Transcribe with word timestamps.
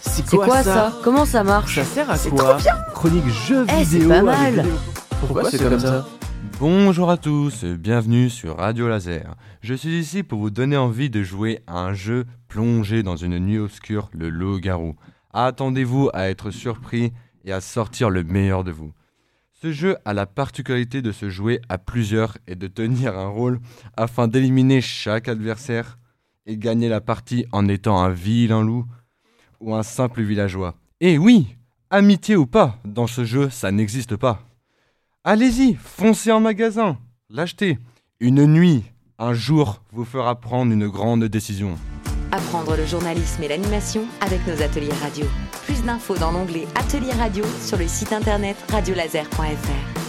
C'est 0.00 0.36
quoi, 0.36 0.62
ça 0.62 0.92
Comment 1.02 1.24
ça 1.24 1.44
marche 1.44 1.76
Ça 1.76 1.84
sert 1.84 2.10
à 2.10 2.16
C'est 2.16 2.30
quoi 2.30 2.54
trop 2.54 2.58
bien 2.58 2.74
Chronique 2.94 3.28
jeux 3.28 3.66
Eh, 3.68 3.84
c'est 3.84 3.98
vidéo. 3.98 4.08
pas 4.08 4.18
avec 4.18 4.26
mal. 4.56 4.64
vidéo. 4.66 4.78
Pourquoi 5.20 5.50
c'est 5.50 5.58
comme 5.58 5.78
ça 5.78 6.06
Bonjour 6.60 7.10
à 7.10 7.16
tous, 7.16 7.64
bienvenue 7.64 8.30
sur 8.30 8.58
Radio 8.58 8.88
Laser. 8.88 9.34
Je 9.60 9.74
suis 9.74 9.98
ici 9.98 10.22
pour 10.22 10.38
vous 10.38 10.50
donner 10.50 10.76
envie 10.76 11.10
de 11.10 11.22
jouer 11.22 11.60
à 11.66 11.80
un 11.80 11.94
jeu 11.94 12.26
plongé 12.48 13.02
dans 13.02 13.16
une 13.16 13.38
nuit 13.38 13.58
obscure, 13.58 14.08
le 14.12 14.28
loup-garou. 14.28 14.94
Attendez-vous 15.32 16.10
à 16.14 16.28
être 16.28 16.50
surpris 16.50 17.12
et 17.44 17.52
à 17.52 17.60
sortir 17.60 18.08
le 18.10 18.22
meilleur 18.22 18.62
de 18.62 18.70
vous. 18.70 18.92
Ce 19.52 19.72
jeu 19.72 19.96
a 20.04 20.12
la 20.14 20.26
particularité 20.26 21.02
de 21.02 21.10
se 21.10 21.28
jouer 21.28 21.60
à 21.68 21.78
plusieurs 21.78 22.36
et 22.46 22.54
de 22.54 22.66
tenir 22.68 23.18
un 23.18 23.28
rôle 23.28 23.58
afin 23.96 24.28
d'éliminer 24.28 24.80
chaque 24.80 25.28
adversaire 25.28 25.98
et 26.46 26.56
gagner 26.58 26.88
la 26.88 27.00
partie 27.00 27.46
en 27.52 27.66
étant 27.68 27.98
un 28.02 28.10
vilain 28.10 28.62
loup 28.62 28.84
ou 29.64 29.74
un 29.74 29.82
simple 29.82 30.22
villageois. 30.22 30.74
Et 31.00 31.18
oui, 31.18 31.56
amitié 31.90 32.36
ou 32.36 32.46
pas, 32.46 32.78
dans 32.84 33.06
ce 33.06 33.24
jeu, 33.24 33.50
ça 33.50 33.72
n'existe 33.72 34.16
pas. 34.16 34.40
Allez-y, 35.24 35.74
foncez 35.74 36.30
en 36.30 36.40
magasin, 36.40 36.98
l'achetez. 37.30 37.78
Une 38.20 38.46
nuit, 38.46 38.84
un 39.18 39.32
jour, 39.32 39.82
vous 39.92 40.04
fera 40.04 40.38
prendre 40.40 40.72
une 40.72 40.88
grande 40.88 41.24
décision. 41.24 41.76
Apprendre 42.30 42.76
le 42.76 42.84
journalisme 42.84 43.42
et 43.42 43.48
l'animation 43.48 44.02
avec 44.20 44.46
nos 44.46 44.62
ateliers 44.62 44.92
radio. 45.02 45.26
Plus 45.64 45.82
d'infos 45.82 46.16
dans 46.16 46.32
l'onglet 46.32 46.66
Ateliers 46.74 47.12
radio 47.12 47.44
sur 47.60 47.78
le 47.78 47.88
site 47.88 48.12
internet 48.12 48.56
radiolaser.fr. 48.70 50.03